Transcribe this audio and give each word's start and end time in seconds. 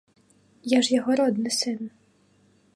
Я 0.71 0.79
ж 0.87 0.95
яго 0.99 1.11
родны 1.21 1.51
сын. 1.61 1.79